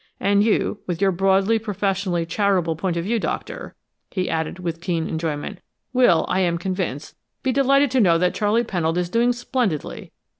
And 0.19 0.43
you, 0.43 0.79
with 0.87 0.99
your 0.99 1.11
broadly, 1.11 1.59
professionally 1.59 2.25
charitable 2.25 2.75
point 2.75 2.97
of 2.97 3.03
view, 3.03 3.19
Doctor," 3.19 3.75
he 4.09 4.31
added 4.31 4.57
with 4.57 4.81
keen 4.81 5.07
enjoyment, 5.07 5.59
"will, 5.93 6.25
I 6.27 6.39
am 6.39 6.57
convinced, 6.57 7.15
be 7.43 7.51
delighted 7.51 7.91
to 7.91 8.01
know 8.01 8.17
that 8.17 8.33
Charley 8.33 8.63
Pennold 8.63 8.97
is 8.97 9.09
doing 9.09 9.31
splendidly. 9.31 10.11